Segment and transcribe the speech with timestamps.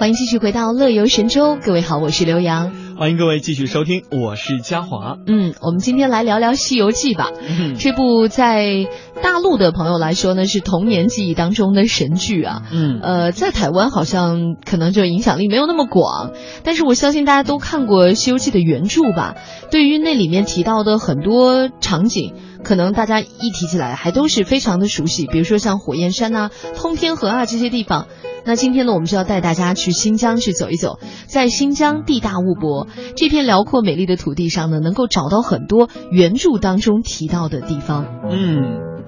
[0.00, 2.72] 欢迎继续回到乐游神州，各位好，我是刘洋。
[2.96, 5.18] 欢迎各位继续收听，我是嘉华。
[5.26, 7.28] 嗯，我们今天来聊聊《西游记》吧。
[7.46, 8.86] 嗯这部在
[9.22, 12.62] 大陆的朋友来说呢，是童年记忆当中的神剧啊。
[12.72, 16.32] 嗯呃，在台湾好像可能就影响力没有那么广，
[16.64, 19.34] 但是我相信大家都看过《西游记》的原著吧。
[19.70, 22.32] 对于那里面提到的很多场景，
[22.64, 28.06] 可能大家一提起来还都是非常的熟悉，比如说像火焰山呐、通天河啊这些地方。
[28.44, 38.06] 那今天呢，我们就要带大家去新疆去走一走，在新疆地大物博这片辽阔美丽的土地上呢，能够找到很多原著当中提到的地方。
[38.30, 39.04] 嗯，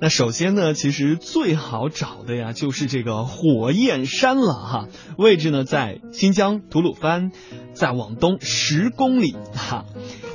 [0.00, 4.88] 那首先呢，其实最好找的呀，就是这个火焰山了哈。
[5.16, 7.30] 位置呢在新疆吐鲁番，
[7.72, 9.86] 再往东十公里哈。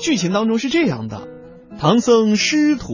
[0.00, 1.26] 剧情当中是这样的：
[1.78, 2.92] 唐僧师徒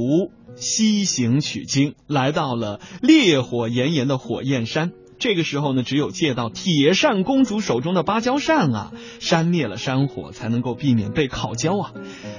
[0.57, 4.93] 西行取经，来到了烈火炎炎的火焰山。
[5.21, 11.93] 这个时候呢，只有借到铁扇公主手中的芭蕉扇啊，扇灭了山火，才能够避免被烤焦啊。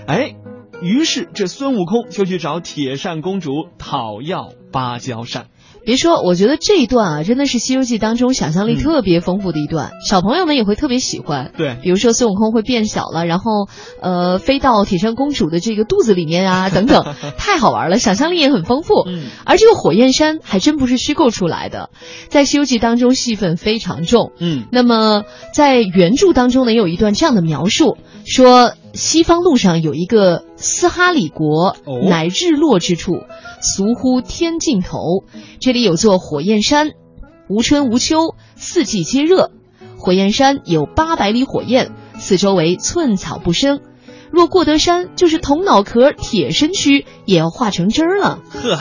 [0.08, 0.36] 哎，
[0.82, 5.48] 于是这孙悟空就去找铁扇公主讨要芭蕉扇。
[5.84, 11.52] 别说，我觉得这一段啊，真的是《西游记》当中想象力特别丰富的一段，小朋友们也会特别喜欢。
[11.58, 13.68] 对，比如说孙悟空会变小了，然后
[14.02, 19.04] 呃飞到铁扇公主的这个肚子里面啊，等等， 太好玩了，想象力也很丰富。
[19.08, 21.90] 嗯而这个火焰山还真不是虚构出来的，
[22.30, 24.32] 在《西游记》当中戏份非常重。
[24.40, 25.24] 嗯那么
[25.54, 33.18] 在原著当中呢，也有一段这样的描述，说西方路上有一个斯哈里国，哦乃日落之处，
[33.62, 35.26] 俗呼天尽头。
[35.60, 36.92] 这里有座火焰山，
[37.50, 39.52] 无春无秋，四季皆热。
[39.98, 43.82] 火焰山有八百里火焰，四周围寸草不生。
[44.32, 48.40] 若过得山，就是铜脑壳、铁身躯也要化成汁儿了。
[48.50, 48.80] 呵，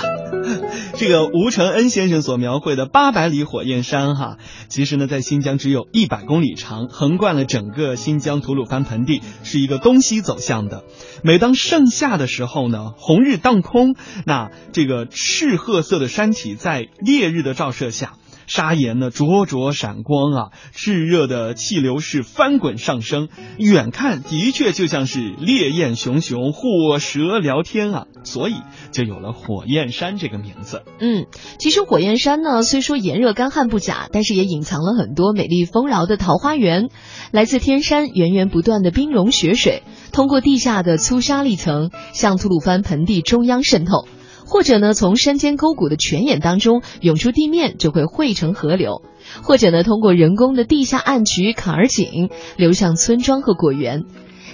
[0.96, 10.84] 这个吴承恩先生所描绘的八百里火焰山哈，其实呢在新疆只有一百公里长，横贯了整个新疆吐鲁番盆地，是一个东西走向的。
[11.24, 18.12] 每当盛夏的时候呢，红日当空，那这个赤褐色的山体在烈日的照射下。
[18.50, 23.28] 砂岩呢灼灼闪光啊，炽热的气流是翻滚上升，
[23.58, 28.54] 远看的确就像是烈焰熊熊，火蛇聊天啊，所以
[28.90, 30.82] 就有了火焰山这个名字。
[30.98, 31.26] 嗯，
[31.60, 36.88] 其实火焰山呢，虽说炎热干旱不假，但是也隐藏了很多美丽丰饶的桃花源。
[37.30, 44.08] 来自天山源源不断的冰融雪水，通过地下的粗沙砾层向吐鲁番盆地中央渗透，
[44.50, 49.02] 或者呢从山间沟谷的泉眼当中涌出地面，就会汇成河流；
[49.42, 54.02] 或者呢通过人工的地下暗渠、坎儿井流向村庄和果园。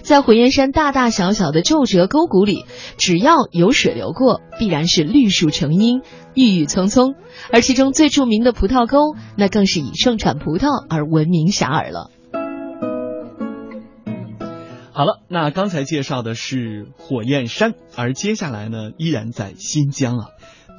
[0.03, 2.67] 在火焰山大大小小的皱褶沟谷里，
[2.99, 6.03] 只要有水流过，必然是绿树成荫、
[6.35, 7.15] 郁郁葱葱。
[7.51, 12.11] 而其中最著名的葡萄沟，那更是以盛产葡萄而闻名遐迩了。
[14.97, 20.29] 好了，那刚才介绍的是火焰山，而接下来呢，依然在新疆啊，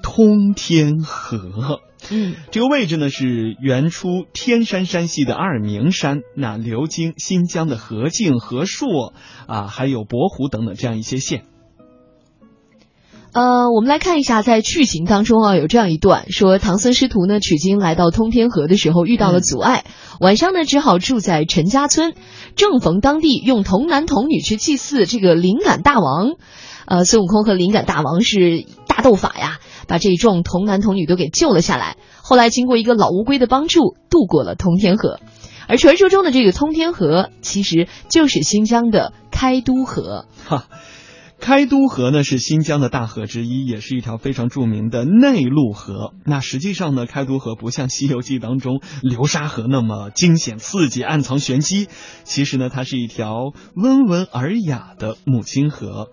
[0.02, 1.82] 通天河。
[2.10, 9.14] 嗯，这个位置呢是原出天山山系的阿尔明山，那流经新疆的河静、河朔
[9.46, 11.44] 啊，还有博湖等等这样一些县。
[13.38, 19.86] 呃，我们来看一下，在剧情当中啊，有这样一段说，唐僧师徒呢取经来到通天河的时候遇到了阻碍，
[20.20, 22.16] 晚上呢只好住在陈家村，
[22.56, 26.32] 正逢当地用童男童女去祭祀这个灵感大王，
[26.88, 31.98] 呃，孙悟空和灵感大王是大斗法呀，把这一众童男童女都给救了下来。
[32.24, 35.20] 后来经过一个老乌龟的帮助，渡过了通天河。
[35.68, 40.26] 而传说中的这个通天河，其实就是新疆的开都河。
[40.44, 40.66] 哈，
[41.40, 46.14] 开都河呢是新疆的大河之一，也是一条非常著名的内陆河。
[46.26, 51.88] 那实际上呢，开都河不像《西游记》当中流沙河那么惊险刺激、暗藏玄机，
[52.24, 56.10] 其实呢，它是一条温文尔雅的母亲河。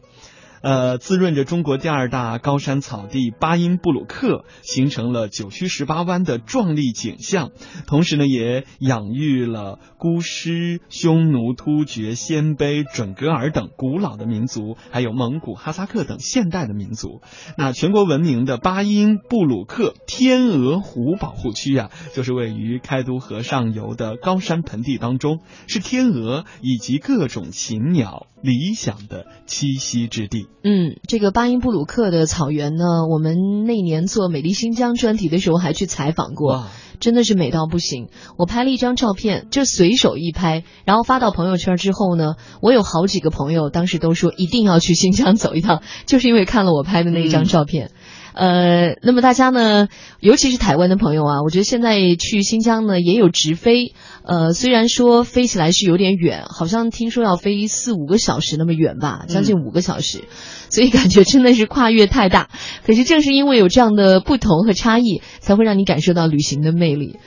[0.65, 7.51] 呃，滋润着中国第二大高山草地巴音布鲁克，形成了九曲十八弯的壮丽景象。
[7.87, 17.21] 同时呢，也养育了孤师、匈奴、突厥、鲜卑、准噶尔等古老的民族，还有蒙古、哈萨克等现代的民族。
[17.59, 30.49] 那全国闻名的巴音布鲁克天鹅湖保护区啊，就是位于开都河上游的高山盆地当中，是天鹅以及各种禽鸟理想的栖息之地。
[30.63, 36.67] 嗯，这个巴音布鲁克的草原呢，我们那年做《美丽新疆》专题的时候还去采访过，
[37.01, 38.09] 真的是美到不行。
[38.39, 47.91] 我拍了一张照片，就随手一拍，然后发到朋友圈之后呢，我有好几个朋友当时都说一定要去新疆走一趟，就是因为看了我拍的那一张照片。
[48.35, 49.89] 呃，那么大家呢，
[50.19, 53.95] 尤其是台湾的朋友啊，我觉得现在去新疆呢也有直飞，
[54.25, 60.25] 呃，虽然说飞起来是有点远，好像听说要飞四五个小时那么远吧，将近五个小时，
[60.69, 62.49] 所以感觉真的是跨越太大。
[62.85, 67.21] 可是正是因为有这样的不同和差异，才会让你感受到旅行的魅力。